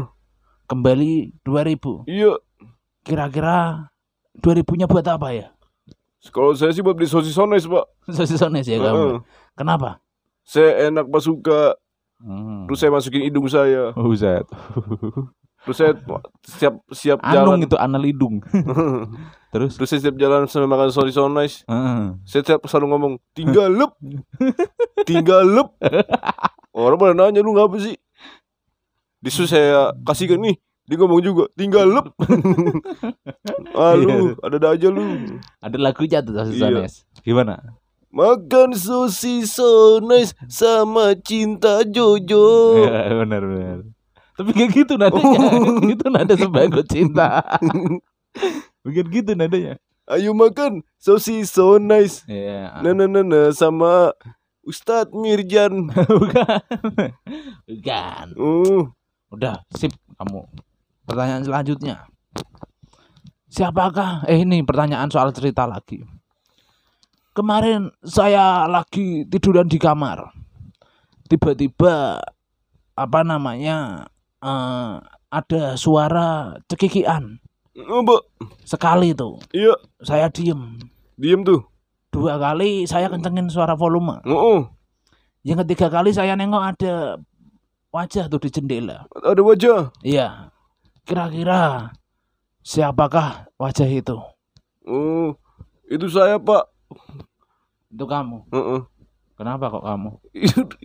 Kembali 0.66 1.36
2.000. 1.44 2.08
Iya. 2.08 2.40
Kira-kira 3.01 3.90
2000-nya 4.38 4.88
buat 4.88 5.04
apa 5.04 5.34
ya? 5.34 5.51
Kalau 6.30 6.54
saya 6.54 6.70
sih 6.70 6.86
buat 6.86 6.94
beli 6.94 7.10
sosis 7.10 7.34
ones, 7.34 7.66
Pak. 7.66 7.86
Sosis 8.16 8.38
ones 8.38 8.70
ya 8.70 8.78
kamu. 8.78 9.25
Kenapa? 9.58 9.98
Saya 10.46 10.94
enak 10.94 11.10
pas 11.10 11.25
suka. 11.25 11.74
Hmm. 12.22 12.70
Terus 12.70 12.78
saya 12.78 12.94
masukin 12.94 13.25
hidung 13.25 13.50
saya. 13.50 13.90
Buset. 13.98 14.46
Terus 15.62 15.78
saya 15.78 15.94
siap 16.46 16.74
siap 16.94 17.18
Anung 17.22 17.58
jalan. 17.58 17.66
itu 17.66 17.78
anal 17.78 18.06
hidung. 18.06 18.42
Terus 19.54 19.75
Terus 19.75 19.90
saya 19.90 20.00
setiap 20.06 20.18
jalan 20.22 20.46
sambil 20.46 20.70
makan 20.70 20.94
sosis 20.94 21.18
ones. 21.18 21.66
Heeh. 21.66 22.01
Saya 22.25 22.42
tiap 22.46 22.62
selalu 22.70 22.86
ngomong 22.94 23.13
tinggal 23.34 23.70
lep, 23.74 23.92
tinggal 25.10 25.42
lep. 25.44 25.70
Orang 26.72 27.01
pada 27.01 27.18
nanya 27.18 27.42
lu 27.42 27.58
ngapa 27.58 27.82
sih? 27.82 27.98
Disu 29.22 29.46
saya 29.46 29.94
kasih 30.01 30.34
nih, 30.40 30.58
dia 30.92 31.00
ngomong 31.00 31.24
juga 31.24 31.48
tinggal 31.56 31.88
lep. 31.88 32.12
ah 33.80 33.96
lu, 33.96 34.36
ada 34.44 34.60
ada 34.60 34.68
aja 34.76 34.92
lu. 34.92 35.40
ada 35.64 35.78
lagunya 35.80 36.20
tuh 36.20 36.36
sosis 36.36 36.60
Iya. 36.60 36.84
Gimana? 37.24 37.80
Makan 38.12 38.76
sosis 38.76 39.56
ones 39.56 40.36
sama 40.52 41.16
cinta 41.24 41.88
Jojo. 41.88 42.76
Ya, 42.84 43.08
benar 43.08 43.40
benar. 43.40 43.80
Tapi 44.36 44.52
kayak 44.52 44.72
gitu 44.84 44.94
nadanya. 45.00 45.40
itu 45.96 46.06
nada 46.12 46.34
sebagai 46.36 46.84
cinta. 46.92 47.40
Bukan 48.84 49.06
gitu 49.16 49.32
nadanya. 49.32 49.80
Ayo 50.12 50.36
makan 50.36 50.84
sosis 51.00 51.56
so 51.56 51.80
nice. 51.80 52.28
Iya. 52.28 52.84
Nah, 52.84 52.92
nah, 52.92 53.08
nah, 53.08 53.24
nah, 53.24 53.48
sama 53.56 54.12
Ustadz 54.68 55.16
Mirjan. 55.16 55.88
Bukan. 56.20 56.60
Bukan. 57.64 58.26
Uh, 58.36 58.92
Udah, 59.32 59.64
sip 59.72 59.96
kamu. 60.20 60.44
Pertanyaan 61.05 61.43
selanjutnya. 61.43 61.96
Siapakah? 63.51 64.24
Eh 64.31 64.48
ini 64.48 64.63
pertanyaan 64.63 65.12
soal 65.12 65.36
cerita 65.36 65.67
lagi. 65.67 66.00
Kemarin 67.31 67.91
saya 68.03 68.67
lagi 68.67 69.27
tiduran 69.27 69.67
di 69.67 69.79
kamar. 69.79 70.31
Tiba-tiba 71.27 72.20
apa 72.96 73.20
namanya? 73.24 74.08
eh, 74.41 74.93
ada 75.31 75.79
suara 75.79 76.60
cekikian 76.67 77.39
apa? 77.72 78.15
sekali 78.67 79.15
tuh. 79.15 79.39
Iya, 79.55 79.79
Saya 80.03 80.27
diem. 80.27 80.75
diem 81.15 81.39
tuh. 81.48 81.63
Dua 82.12 82.36
kali 82.36 82.84
saya 82.84 83.08
kencengin 83.08 83.48
suara 83.48 83.79
volume. 83.79 84.20
Oh, 84.27 84.67
Yang 85.48 85.63
ketiga 85.63 85.88
kali 85.88 86.12
saya 86.12 86.36
nengok 86.36 86.75
ada 86.75 87.15
wajah 87.96 88.27
tuh 88.27 88.43
di 88.43 88.51
jendela. 88.51 89.08
ada 89.15 89.39
wajah. 89.39 89.96
Iya. 90.03 90.50
Kira-kira 91.05 91.91
siapakah 92.62 93.50
wajah 93.58 93.89
itu? 93.89 94.17
Oh, 94.86 95.34
itu 95.89 96.05
saya 96.08 96.38
pak. 96.38 96.70
Itu 97.89 98.05
kamu. 98.05 98.48
Heeh. 98.53 98.81
Kenapa 99.36 99.74
kok 99.74 99.81
kamu? 99.81 100.22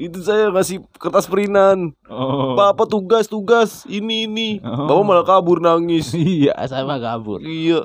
itu, 0.00 0.18
saya 0.24 0.48
ngasih 0.48 0.80
kertas 0.96 1.28
perinan. 1.28 1.92
Oh. 2.08 2.56
Papa 2.56 2.88
tugas 2.88 3.28
tugas 3.28 3.84
ini 3.84 4.24
ini. 4.24 4.48
Oh. 4.64 4.88
Bapak 4.88 5.04
malah 5.04 5.26
kabur 5.28 5.60
nangis. 5.60 6.16
iya, 6.16 6.56
saya 6.64 6.88
mah 6.88 6.96
kabur. 6.96 7.44
iya, 7.44 7.84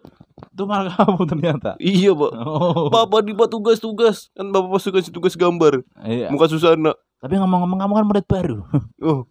Itu 0.55 0.63
malah 0.63 0.95
kamu 0.95 1.27
ternyata. 1.27 1.75
iya 1.75 2.15
pak. 2.15 2.31
Oh. 2.47 2.87
Papa 2.87 3.19
di 3.19 3.35
pak 3.35 3.51
tugas 3.51 3.83
tugas. 3.83 4.31
Kan 4.31 4.55
bapak 4.55 4.71
pasti 4.79 4.89
kasih 4.95 5.11
tugas 5.11 5.35
gambar. 5.35 5.83
Iya. 6.07 6.31
Muka 6.31 6.47
Susana. 6.47 6.95
Tapi 7.19 7.35
ngomong-ngomong 7.35 7.79
kamu 7.83 7.93
kan 7.99 8.05
murid 8.07 8.25
baru. 8.31 8.57
Oh. 9.03 9.27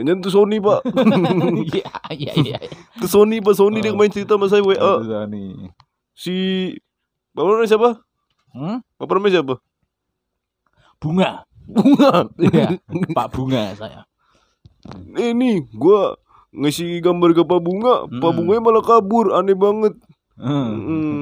Nyanyian 0.00 0.24
tuh 0.24 0.32
Sony 0.32 0.56
pak. 0.56 0.80
Iya, 1.70 1.84
iya, 2.16 2.32
iya. 2.34 2.58
Tuh 2.96 3.06
Sony 3.06 3.44
pak 3.44 3.52
Sony 3.52 3.84
dia 3.84 3.92
Oh. 3.92 3.98
main 4.00 4.08
cerita 4.08 4.40
sama 4.40 4.48
saya 4.48 4.64
WA. 4.64 5.04
Sony. 5.04 5.68
Si 6.16 6.34
Bapak 7.30 7.52
namanya 7.54 7.68
siapa? 7.68 7.90
Hmm? 8.50 8.78
Bapak 8.96 9.14
namanya 9.14 9.34
siapa? 9.38 9.54
Bunga. 10.98 11.30
Bunga. 11.68 12.10
Iya, 12.36 12.66
Pak 13.12 13.28
Bunga 13.30 13.62
saya. 13.74 14.02
Eh 15.14 15.30
nih, 15.30 15.68
gua 15.70 16.16
ngasih 16.50 16.98
gambar 16.98 17.30
ke 17.30 17.42
Pak 17.44 17.60
Bunga, 17.60 18.08
Pak 18.08 18.20
Hmm. 18.26 18.36
Bunganya 18.36 18.62
malah 18.64 18.82
kabur, 18.82 19.36
aneh 19.36 19.54
banget. 19.54 19.94
Hmm. 20.34 20.72
Hmm. 20.74 21.20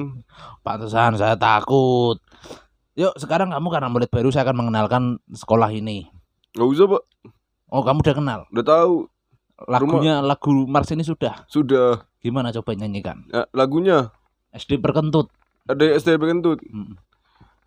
Pantesan 0.63 1.19
saya 1.19 1.35
takut. 1.35 2.17
Yuk, 2.95 3.13
sekarang 3.15 3.51
kamu 3.51 3.67
karena 3.69 3.87
murid 3.87 4.09
baru 4.09 4.31
saya 4.31 4.47
akan 4.47 4.57
mengenalkan 4.65 5.03
sekolah 5.29 5.69
ini. 5.69 6.09
Gak 6.51 6.65
usah 6.65 6.89
pak, 6.89 7.03
Oh, 7.69 7.81
kamu 7.81 8.01
udah 8.01 8.15
kenal. 8.17 8.39
udah 8.49 8.65
tahu. 8.65 8.95
Lagunya 9.67 10.23
lagu 10.23 10.49
Mars 10.65 10.89
ini 10.89 11.03
sudah. 11.03 11.43
Sudah. 11.45 12.07
Gimana 12.19 12.51
coba 12.51 12.73
nyanyikan? 12.73 13.27
Ya, 13.27 13.43
lagunya 13.51 14.11
SD 14.51 14.79
Perkentut. 14.79 15.29
ada 15.67 15.83
SD 15.85 16.17
Perkentut. 16.17 16.59
Hmm. 16.65 16.97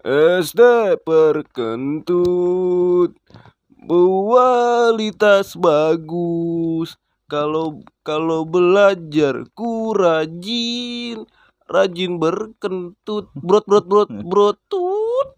SD 0.02 0.60
Perkentut, 1.06 3.14
kualitas 3.86 5.54
bagus. 5.54 6.98
Kalau 7.30 7.80
kalau 8.02 8.44
belajar 8.44 9.46
ku 9.54 9.94
rajin, 9.94 11.24
rajin 11.64 12.18
berkentut, 12.18 13.30
brot 13.32 13.64
brot 13.64 13.86
brot 13.86 14.10
brotut. 14.10 15.28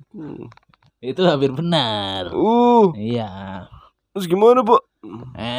Itu 0.98 1.22
hampir 1.28 1.52
benar. 1.52 2.32
Uh, 2.32 2.90
Iya. 2.96 3.68
Terus 4.14 4.30
gimana 4.30 4.62
pak? 4.62 4.82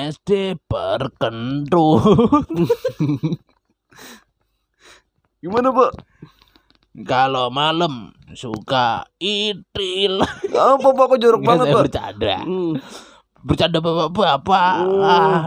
SD 0.01 0.55
Perkentut. 0.65 2.01
Gimana 5.43 5.69
pak? 5.69 5.91
Kalau 7.05 7.51
malam 7.51 8.15
suka 8.33 9.03
itil. 9.19 10.24
Apa 10.55 10.88
pak 10.89 11.05
kok 11.05 11.19
jorok 11.19 11.41
banget 11.43 11.65
pak? 11.69 11.81
bercanda. 11.85 12.35
Hmm. 12.41 12.74
Bercanda 13.45 13.77
bapak-bapak. 13.77 14.75
Oh. 14.81 15.43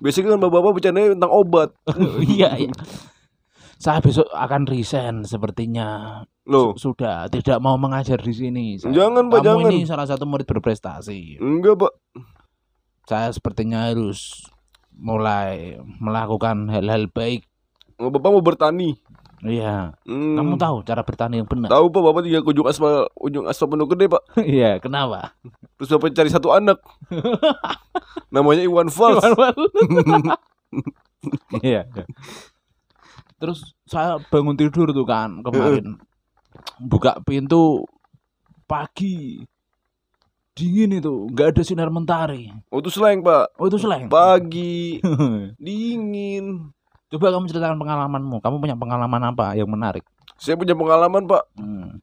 Biasanya 0.00 0.32
kan 0.32 0.40
bapak-bapak 0.40 0.72
bercandanya 0.72 1.08
tentang 1.12 1.32
obat. 1.34 1.70
iya, 2.32 2.56
iya. 2.56 2.72
Saya 3.76 4.00
besok 4.00 4.30
akan 4.32 4.64
resign 4.64 5.28
sepertinya. 5.28 6.22
Loh, 6.48 6.72
Su- 6.78 6.96
Sudah 6.96 7.28
tidak 7.28 7.60
mau 7.60 7.76
mengajar 7.76 8.16
di 8.16 8.32
sini. 8.32 8.80
Saya- 8.80 8.96
Jangan, 8.96 9.28
Pak, 9.28 9.44
Kamu 9.44 9.44
jangan. 9.60 9.70
ini 9.72 9.84
salah 9.84 10.06
satu 10.08 10.24
murid 10.24 10.48
berprestasi. 10.48 11.36
enggak 11.36 11.76
pak. 11.76 11.92
Saya 13.04 13.28
sepertinya 13.32 13.92
harus 13.92 14.48
mulai 14.94 15.76
melakukan 16.00 16.70
hal-hal 16.70 17.10
baik. 17.10 17.44
Oh, 18.00 18.10
bapak 18.10 18.30
mau 18.32 18.42
bertani. 18.42 18.96
Iya. 19.44 19.92
Hmm. 20.08 20.40
Kamu 20.40 20.56
tahu 20.56 20.76
cara 20.88 21.04
bertani 21.04 21.44
yang 21.44 21.48
benar? 21.48 21.68
Tahu 21.68 21.92
pak, 21.92 22.00
bapak 22.00 22.20
tinggal 22.24 22.40
ke 22.40 22.50
ujung 22.56 22.64
aspal, 22.64 23.12
ujung 23.20 23.44
aspal 23.44 23.68
pondok 23.68 23.92
gede 23.92 24.08
pak. 24.08 24.22
Iya, 24.56 24.80
kenapa? 24.80 25.36
Terus 25.76 25.92
bapak 25.92 26.16
cari 26.16 26.30
satu 26.32 26.48
anak. 26.56 26.80
Namanya 28.34 28.64
Iwan 28.64 28.88
Fals. 28.88 29.20
Iya. 31.64 31.88
Terus 33.40 33.72
saya 33.88 34.20
bangun 34.28 34.60
tidur 34.60 34.92
tuh 34.92 35.08
kan 35.08 35.40
kemarin. 35.40 35.96
Buka 36.76 37.16
pintu 37.24 37.88
pagi. 38.68 39.40
Dingin 40.54 41.02
itu, 41.02 41.26
nggak 41.34 41.58
ada 41.58 41.62
sinar 41.66 41.90
mentari. 41.90 42.46
Oh 42.70 42.78
itu 42.78 42.86
slang 42.86 43.26
pak. 43.26 43.50
Oh 43.58 43.66
itu 43.66 43.74
selain. 43.74 44.06
Pagi, 44.06 45.02
dingin. 45.64 46.70
Coba 47.10 47.34
kamu 47.34 47.50
ceritakan 47.50 47.74
pengalamanmu. 47.74 48.38
Kamu 48.38 48.62
punya 48.62 48.78
pengalaman 48.78 49.34
apa 49.34 49.58
yang 49.58 49.66
menarik? 49.66 50.06
Saya 50.38 50.54
punya 50.54 50.78
pengalaman 50.78 51.26
pak. 51.26 51.42
Hmm. 51.58 51.98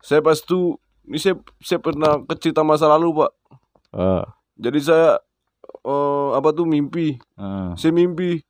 Saya 0.00 0.24
pas 0.24 0.40
tuh, 0.40 0.80
ini 1.04 1.20
saya, 1.20 1.36
saya 1.60 1.76
pernah 1.76 2.16
kecerita 2.24 2.64
masa 2.64 2.88
lalu 2.88 3.12
pak. 3.12 3.32
Eh, 3.92 4.24
Jadi 4.56 4.78
saya 4.80 5.20
eh, 5.84 6.28
apa 6.32 6.56
tuh 6.56 6.64
mimpi. 6.64 7.20
eh. 7.36 7.70
Saya 7.76 7.92
mimpi. 7.92 8.40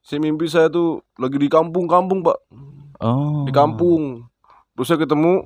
Saya 0.00 0.24
mimpi 0.24 0.48
saya 0.48 0.72
tuh 0.72 1.04
lagi 1.20 1.36
di 1.36 1.52
kampung-kampung 1.52 2.24
pak. 2.24 2.40
Oh. 3.04 3.44
Di 3.44 3.52
kampung. 3.52 4.24
Terus 4.72 4.88
saya 4.88 5.00
ketemu 5.04 5.44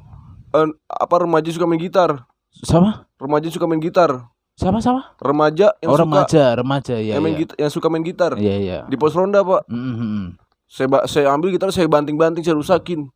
eh, 0.54 0.70
apa 0.86 1.14
remaja 1.18 1.50
suka 1.50 1.66
main 1.66 1.82
gitar. 1.82 2.27
Siapa? 2.52 3.06
Remaja 3.18 3.48
suka 3.50 3.66
main 3.66 3.82
gitar. 3.82 4.30
Siapa 4.58 4.82
siapa? 4.82 5.14
Remaja 5.22 5.70
yang 5.78 5.90
oh, 5.94 5.98
suka 5.98 6.02
remaja, 6.02 6.44
remaja 6.58 6.94
ya. 6.98 7.14
yang, 7.14 7.22
main 7.22 7.38
ya. 7.38 7.40
git- 7.46 7.58
yang 7.62 7.70
suka 7.70 7.86
main 7.86 8.02
gitar. 8.02 8.34
Iya, 8.34 8.54
iya. 8.58 8.78
Di 8.90 8.98
pos 8.98 9.14
ronda 9.14 9.46
pak. 9.46 9.70
Mhm. 9.70 10.34
Saya 10.68 10.86
ba- 10.90 11.06
saya 11.08 11.32
ambil 11.32 11.54
gitar 11.54 11.70
saya 11.70 11.86
banting-banting 11.86 12.42
saya 12.42 12.58
rusakin. 12.58 13.08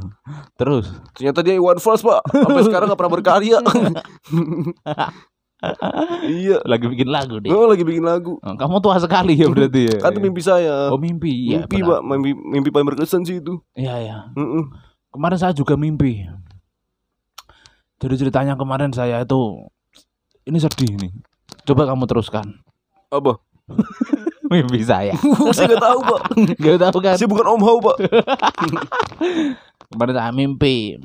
Terus 0.58 0.90
Ternyata 1.14 1.40
dia 1.46 1.54
Iwan 1.54 1.78
Fals 1.78 2.02
pak. 2.02 2.20
Sampai 2.34 2.66
sekarang 2.66 2.90
nggak 2.90 2.98
pernah 2.98 3.14
berkarya. 3.14 3.58
iya. 6.28 6.58
lagi 6.66 6.86
bikin 6.90 7.08
lagu 7.10 7.38
deh. 7.42 7.50
Oh, 7.50 7.70
lagi 7.70 7.82
bikin 7.86 8.02
lagu. 8.02 8.38
Oh, 8.42 8.54
Kamu 8.58 8.82
tua 8.82 8.98
sekali 8.98 9.38
ya 9.38 9.46
berarti 9.50 9.90
ya. 9.90 9.96
Kan 10.02 10.18
itu 10.18 10.20
mimpi 10.22 10.42
saya. 10.42 10.90
Oh 10.90 10.98
mimpi, 10.98 11.30
iya. 11.30 11.62
mimpi 11.62 11.78
benar. 11.82 11.88
pak, 11.88 12.00
mimpi, 12.06 12.30
mimpi 12.34 12.68
paling 12.74 12.86
berkesan 12.90 13.22
sih 13.26 13.38
itu. 13.42 13.58
Iya, 13.78 13.94
iya. 14.02 14.16
Mm-mm. 14.34 14.70
Kemarin 15.14 15.38
saya 15.38 15.54
juga 15.54 15.74
mimpi. 15.74 16.26
Jadi 17.98 18.14
ceritanya 18.14 18.54
kemarin 18.54 18.94
saya 18.94 19.22
itu 19.26 19.66
ini 20.46 20.58
sedih 20.62 20.94
nih. 20.98 21.12
Coba 21.66 21.90
kamu 21.90 22.06
teruskan. 22.06 22.46
Apa? 23.10 23.42
Mimpi 24.48 24.80
saya. 24.80 25.12
saya 25.56 25.76
nggak 25.76 25.84
tahu 25.84 26.00
pak. 26.00 26.20
Gak 26.56 26.80
tahu 26.88 26.98
kan? 27.04 27.14
Saya 27.20 27.28
bukan 27.28 27.46
Om 27.52 27.62
Hao 27.66 27.78
pak. 27.84 27.96
Kemarin 29.92 30.14
saya 30.16 30.32
mimpi 30.32 30.96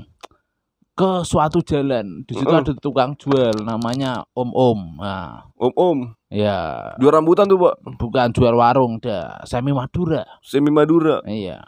ke 0.94 1.12
suatu 1.28 1.60
jalan. 1.60 2.24
Di 2.24 2.38
situ 2.38 2.48
ada 2.48 2.72
tukang 2.80 3.18
jual 3.20 3.52
namanya 3.66 4.24
Om 4.32 4.50
Om. 4.54 4.80
Nah, 5.02 5.50
Om 5.60 5.74
Om. 5.76 5.98
ya 6.32 6.92
Jual 7.02 7.12
rambutan 7.12 7.50
tuh 7.52 7.60
pak. 7.60 7.76
bukan 8.00 8.32
jual 8.32 8.54
warung 8.56 9.02
dah, 9.04 9.44
semi 9.44 9.76
Madura. 9.76 10.24
Semi 10.40 10.72
Madura. 10.72 11.20
Iya. 11.28 11.64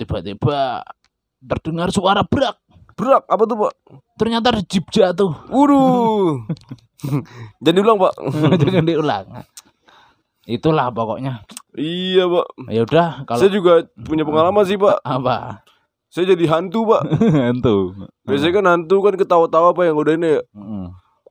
Tiba-tiba 0.00 0.80
terdengar 1.44 1.92
suara 1.92 2.24
brak. 2.24 2.56
Berak 3.00 3.24
apa 3.24 3.42
tuh 3.48 3.56
pak? 3.56 3.72
Ternyata 4.20 4.46
ada 4.52 4.60
jeep 4.60 4.84
jatuh. 4.92 5.32
Waduh. 5.48 6.44
Jadi 7.64 7.78
ulang 7.80 7.96
pak. 7.96 8.12
Jangan 8.60 8.84
diulang. 8.84 9.24
Itulah 10.44 10.92
pokoknya. 10.92 11.40
iya 11.80 12.28
pak. 12.28 12.46
Ya 12.68 12.84
udah 12.84 13.24
kalau 13.24 13.40
Saya 13.40 13.48
juga 13.48 13.88
punya 14.04 14.28
pengalaman 14.28 14.68
sih 14.68 14.76
pak. 14.76 15.00
apa? 15.00 15.64
Saya 16.10 16.34
jadi 16.34 16.42
hantu 16.50 16.90
pak. 16.90 17.06
Hantu. 17.54 17.94
Biasanya 18.26 18.52
kan 18.58 18.64
hantu 18.66 18.96
kan 18.98 19.14
ketawa-tawa 19.14 19.70
pak 19.70 19.86
yang 19.86 19.94
godainnya 19.94 20.30
ya. 20.36 20.42
Heeh. 20.58 20.86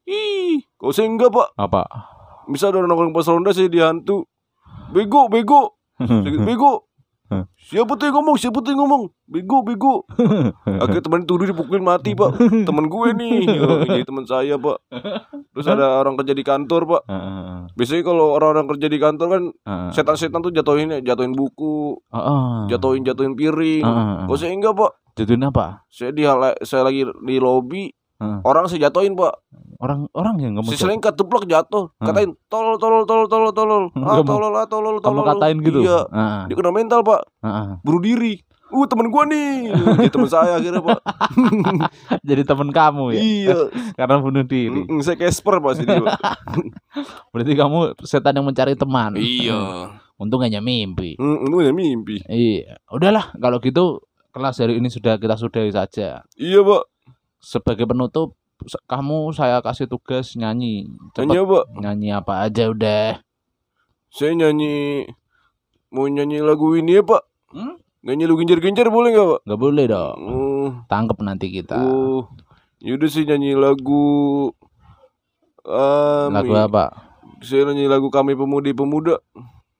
Ih, 0.07 0.55
kok 0.79 0.95
saya 0.95 1.11
enggak 1.11 1.35
pak. 1.35 1.51
Apa? 1.59 1.83
Bisa 2.47 2.71
ada 2.71 2.79
orang 2.79 2.87
nongkrong 2.87 3.11
pas 3.11 3.27
ronda 3.27 3.51
saya 3.51 3.67
dihantu. 3.67 4.23
Bego, 4.95 5.27
bego. 5.27 5.75
Saya 5.99 6.31
Siapa 7.69 7.93
tuh 7.93 8.09
yang 8.09 8.17
ngomong? 8.21 8.35
Siapa 8.41 8.57
tuh 8.65 8.73
yang 8.73 8.81
ngomong? 8.81 9.03
Bego, 9.29 9.61
bego. 9.61 10.09
Akhirnya 10.81 11.05
teman 11.05 11.21
tuduh 11.29 11.45
dipukulin 11.45 11.85
mati, 11.85 12.17
Pak. 12.17 12.41
Temen 12.65 12.85
gue 12.89 13.09
nih. 13.13 13.39
Oh, 13.59 13.85
jadi 13.85 14.01
teman 14.07 14.25
saya, 14.25 14.55
Pak. 14.57 14.77
Terus 15.53 15.67
ada 15.69 16.01
orang 16.01 16.17
kerja 16.17 16.33
di 16.33 16.41
kantor, 16.41 16.81
Pak. 16.89 17.01
Biasanya 17.77 18.03
kalau 18.03 18.33
orang-orang 18.33 18.65
kerja 18.75 18.87
di 18.89 18.97
kantor 18.97 19.27
kan 19.29 19.43
setan-setan 19.93 20.41
tuh 20.41 20.49
jatuhin 20.49 20.89
jatuhin 21.05 21.37
buku, 21.37 22.01
Heeh. 22.09 22.73
jatuhin 22.73 23.05
jatuhin 23.05 23.37
piring. 23.37 23.85
Heeh. 23.85 24.25
Kok 24.25 24.37
saya 24.39 24.51
enggak, 24.55 24.73
Pak. 24.73 24.91
Jatuhin 25.19 25.43
apa? 25.45 25.85
Saya 25.91 26.11
di 26.15 26.23
saya 26.65 26.81
lagi 26.87 27.05
di 27.05 27.37
lobi, 27.37 27.91
Heeh. 28.19 28.39
orang 28.43 28.67
saya 28.67 28.85
jatuhin, 28.85 29.15
Pak. 29.15 29.33
Orang 29.79 30.11
orang 30.11 30.35
yang 30.37 30.51
ngomong 30.53 30.69
Si 30.69 30.75
selengkat 30.75 31.15
teplak 31.15 31.47
jatuh. 31.47 31.87
Heeh. 31.95 32.05
Katain 32.05 32.31
tolol 32.45 32.75
tolol 32.75 33.03
tolol 33.03 33.25
tolol 33.25 33.51
tolol. 33.51 33.83
Ah, 33.97 34.19
Kamu- 34.19 34.27
tolol 34.27 34.53
ah, 34.53 34.67
tolol 34.67 34.95
kamu 34.97 35.03
tolol. 35.15 35.27
katain 35.29 35.57
gitu. 35.61 35.79
Iya. 35.81 35.99
Heeh. 36.05 36.39
Dia 36.47 36.55
kena 36.55 36.71
mental, 36.71 36.99
Pak. 37.01 37.21
Heeh. 37.39 37.67
bunuh 37.81 38.01
diri. 38.01 38.35
Uh 38.69 38.85
temen 38.85 39.09
gua 39.09 39.25
nih, 39.25 39.73
jadi 39.97 40.13
temen 40.13 40.29
saya 40.29 40.61
akhirnya 40.61 40.77
pak. 40.77 41.01
Jadi 42.29 42.45
teman 42.45 42.69
kamu 42.69 43.03
ya. 43.09 43.19
iya, 43.19 43.57
Karena 43.97 44.21
bunuh 44.21 44.45
diri. 44.45 44.85
Mm-mm, 44.85 45.01
saya 45.01 45.17
Casper 45.17 45.57
pas 45.57 45.73
ini 45.73 45.89
pak. 45.89 46.21
Berarti 47.29 47.53
kamu 47.55 47.97
setan 48.01 48.37
yang 48.37 48.45
mencari 48.45 48.77
teman. 48.77 49.17
iya, 49.17 49.89
Untung 50.15 50.43
hanya 50.43 50.59
mimpi. 50.59 51.17
Mm, 51.17 51.49
itu 51.49 51.57
ya 51.59 51.71
mimpi. 51.71 52.15
Iya. 52.25 52.77
Udahlah 52.85 53.33
kalau 53.39 53.57
gitu 53.57 54.05
kelas 54.29 54.59
hari 54.59 54.77
ini 54.77 54.85
sudah 54.85 55.17
kita 55.17 55.33
sudahi 55.33 55.71
saja. 55.71 56.21
Iya 56.35 56.61
pak, 56.61 56.83
Sebagai 57.39 57.87
penutup 57.87 58.35
kamu 58.85 59.31
saya 59.31 59.63
kasih 59.63 59.87
tugas 59.87 60.35
nyanyi. 60.35 60.91
Cepet 61.15 61.31
nyanyi 61.31 61.47
pak. 61.47 61.63
nyanyi 61.79 62.07
apa 62.11 62.33
aja 62.43 62.67
udah. 62.67 63.23
Saya 64.11 64.35
nyanyi, 64.35 65.07
mau 65.87 66.09
nyanyi 66.11 66.43
lagu 66.43 66.75
ini 66.75 66.99
ya 66.99 67.03
pak. 67.05 67.23
Hmm? 67.55 67.79
Nyanyi 68.03 68.23
lu 68.27 68.35
genjar-genjar 68.35 68.91
boleh 68.91 69.15
nggak 69.15 69.27
pak? 69.31 69.41
Nggak 69.47 69.59
boleh 69.59 69.85
dong. 69.87 70.17
Oh, 70.27 70.69
Tangkep 70.91 71.17
nanti 71.23 71.47
kita. 71.51 71.79
oh, 71.79 72.27
yaudah 72.83 73.07
sih 73.07 73.23
nyanyi 73.23 73.55
lagu. 73.55 74.51
Um, 75.63 76.29
Lagu 76.33 76.51
apa? 76.55 76.91
Saya 77.39 77.63
nyanyi 77.71 77.87
lagu 77.87 78.11
kami 78.11 78.35
pemudi-pemuda, 78.35 79.23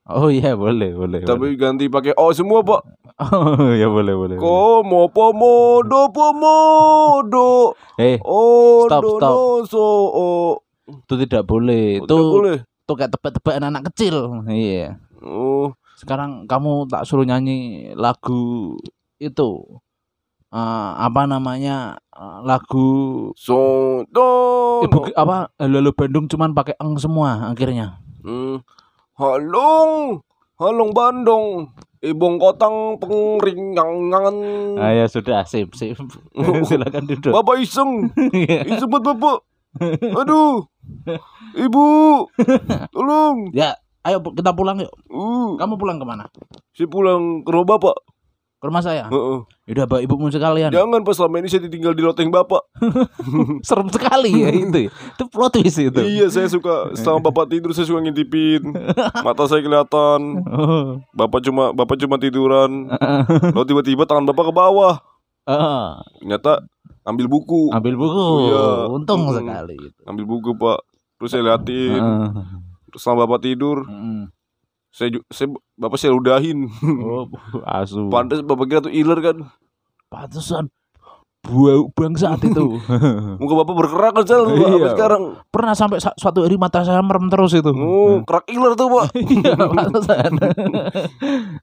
Oh 0.09 0.27
iya 0.27 0.57
boleh 0.57 0.89
boleh. 0.91 1.21
boleh. 1.21 1.21
tapi 1.21 1.53
ganti 1.53 1.85
pakai 1.85 2.17
oh 2.17 2.33
semua 2.33 2.65
pak. 2.65 2.81
Oh 3.19 3.75
ya 3.75 3.85
boleh 3.85 4.15
boleh. 4.15 4.35
boleh. 4.35 4.37
Komo 4.39 5.05
pomodo 5.07 6.09
pomodo. 6.09 7.77
Eh 7.95 8.17
Oh, 8.19 8.87
Stop, 8.87 9.03
stop. 9.15 9.35
so, 9.67 9.83
oh, 10.09 10.49
itu 10.87 11.13
tidak 11.19 11.45
boleh. 11.45 11.99
oh, 11.99 12.05
Itu 12.05 12.15
tidak 12.15 12.33
boleh. 12.33 12.57
tuh 12.83 12.95
kayak 12.95 13.11
tebak-tebakan 13.13 13.63
anak 13.69 13.83
kecil. 13.93 14.15
Iya. 14.45 14.97
Oh, 15.19 15.75
Sekarang 15.93 16.47
kamu 16.47 16.87
tak 16.87 17.03
suruh 17.03 17.23
nyanyi 17.23 17.91
lagu 17.93 18.79
itu 19.17 19.49
Eh, 20.49 20.57
apa 20.97 21.29
namanya 21.29 22.01
eh, 22.09 22.39
lagu 22.41 23.29
so, 23.37 23.53
do, 24.09 24.81
ibu 24.81 25.05
apa 25.13 25.53
halo 25.55 25.77
halo 25.77 25.91
Bandung 25.93 26.25
cuman 26.25 26.57
pakai 26.57 26.73
eng 26.75 26.97
semua 26.97 27.53
akhirnya 27.53 28.01
Hmm. 28.19 28.57
Halong, 29.19 30.23
halong 30.55 30.91
Bandung, 30.95 31.75
ibong 31.99 32.39
kotang 32.39 32.95
pengringangan. 33.03 34.35
ah, 34.79 34.95
ya 34.95 35.11
sudah 35.11 35.43
sip 35.43 35.75
sip 35.75 35.99
silakan 36.71 37.03
duduk 37.03 37.35
Bapak 37.35 37.59
iseng, 37.59 38.15
Iya. 38.31 38.63
iseng 38.63 38.87
buat 38.87 39.03
bapak. 39.03 39.43
Aduh, 40.15 40.63
ibu, 41.53 41.85
tolong. 42.89 43.51
ya 43.51 43.75
ayo 44.01 44.23
kita 44.23 44.55
pulang 44.55 44.79
yuk 44.79 44.89
Uh, 45.11 45.59
kamu 45.59 45.75
pulang 45.75 45.99
ke 45.99 46.07
mana 46.07 46.25
saya 46.71 46.87
pulang 46.87 47.43
ke 47.43 47.49
rumah 47.51 47.75
bapak. 47.75 47.99
Ke 48.59 48.65
rumah 48.65 48.79
saya 48.79 49.07
Heeh. 49.07 49.39
udah 49.69 49.85
bawa 49.85 49.99
ibumu 49.99 50.27
sekalian 50.27 50.67
Jangan 50.67 50.99
pas 51.01 51.15
selama 51.15 51.39
ini 51.39 51.47
saya 51.47 51.63
ditinggal 51.63 51.91
di 51.91 52.01
loteng 52.01 52.27
bapak. 52.27 52.59
serem 53.63 53.87
sekali 53.87 54.35
ya 54.35 54.51
itu 54.51 54.91
itu 54.91 55.23
plot 55.25 55.55
twist 55.55 55.79
itu 55.79 55.95
Iya, 55.97 56.27
saya 56.27 56.45
suka 56.45 56.91
sama 56.93 57.23
bapak 57.23 57.47
tidur 57.49 57.71
saya 57.71 57.85
suka 57.85 57.99
ngintipin. 57.99 58.75
Mata 59.17 59.43
saya 59.45 59.59
kelihatan. 59.59 60.43
oh. 60.43 60.99
Bapak 61.09 61.39
cuma 61.41 61.71
bapak 61.71 61.95
cuma 61.97 62.15
tiduran. 62.15 62.91
Lalu 63.55 63.65
tiba-tiba 63.65 64.03
tangan 64.03 64.25
bapak 64.25 64.47
ke 64.47 64.53
bawah. 64.53 64.95
Ah, 65.43 66.03
Ternyata 66.17 66.61
ambil 67.03 67.25
buku. 67.25 67.71
ambil 67.71 67.95
buku 67.95 68.27
Iya. 68.45 68.91
untung 68.91 69.23
Mm. 69.23 69.33
sekali 69.35 69.75
itu 69.79 70.01
Ambil 70.03 70.25
buku, 70.25 70.51
Pak. 70.53 70.79
Terus 71.15 71.29
saya 71.31 71.43
liatin. 71.45 71.95
Ah. 71.95 72.29
Terus 72.85 73.01
sama 73.01 73.23
bapak 73.23 73.45
tidur, 73.45 73.81
Mm. 73.83 74.27
Saya 74.89 75.21
saya 75.29 75.47
bapak 75.75 75.97
saya 75.97 76.11
ludahin. 76.11 76.65
oh 76.99 77.29
asu 77.63 78.09
Pantes 78.13 78.41
bapak 78.41 78.65
kira 78.65 78.79
tuh 78.81 78.91
iler 78.91 79.19
kan. 79.19 79.37
pantesan 80.09 80.73
buah 81.39 81.87
bangsat 81.95 82.43
itu 82.43 82.65
Muka 83.39 83.53
bapak 83.55 83.73
berkerak 83.73 84.11
kan. 84.17 84.27
Iya. 84.27 84.91
Sekarang. 84.91 85.39
pernah 85.47 85.71
sampai 85.71 85.97
sa- 85.97 86.11
suatu 86.13 86.43
hari 86.43 86.59
mata 86.59 86.83
saya 86.83 86.99
merem 86.99 87.31
terus 87.31 87.55
itu 87.55 87.71
Oh, 87.71 88.19
kerak 88.27 88.43
iler 88.49 88.75
tuh, 88.75 88.91
Pak. 88.91 89.05
Iya, 89.39 89.55
pantesan. 89.55 90.31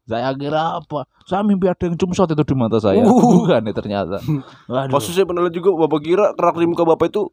saya 0.08 0.30
kira 0.32 0.80
apa? 0.80 1.04
Saya 1.24 1.42
mimpi 1.42 1.66
ada 1.66 1.82
yang 1.82 1.92
cumsot 1.94 2.30
itu 2.30 2.40
di 2.40 2.54
mata 2.56 2.80
saya. 2.80 3.04
Uh. 3.04 3.44
Bukan 3.44 3.62
ya 3.62 3.74
ternyata. 3.74 4.16
Waduh. 4.64 4.92
Pas 4.92 5.02
saya 5.02 5.26
pernah 5.26 5.44
juga 5.50 5.68
bapak 5.76 6.00
kira 6.00 6.24
kerak 6.32 6.56
di 6.56 6.66
muka 6.66 6.84
bapak 6.86 7.06
itu 7.10 7.28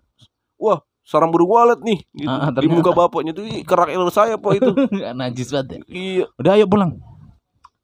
wah, 0.59 0.83
sarang 1.03 1.29
burung 1.29 1.51
walet 1.51 1.79
nih 1.83 1.99
gitu. 2.15 2.31
Ah, 2.31 2.49
Di 2.49 2.65
muka 2.65 2.91
bapaknya 2.91 3.35
tuh 3.35 3.43
ih, 3.43 3.61
kerak 3.61 3.91
iler 3.91 4.07
saya, 4.09 4.39
Pak 4.39 4.53
itu. 4.55 4.71
Najis 5.19 5.51
banget 5.51 5.67
ya. 5.67 5.77
iya, 5.91 6.25
Udah 6.39 6.51
ayo 6.55 6.65
pulang. 6.65 6.97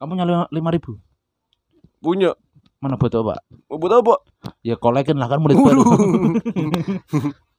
Kamu 0.00 0.16
nyala 0.16 0.48
lima 0.48 0.72
ribu. 0.72 0.96
punya. 2.00 2.32
Mana 2.80 2.96
buat 2.96 3.12
apa? 3.12 3.44
Buat 3.68 3.92
apa? 4.00 4.14
Ya 4.64 4.72
kolekin 4.74 5.20
lah 5.20 5.28
kan 5.28 5.44
murid 5.44 5.60
baru. 5.60 5.84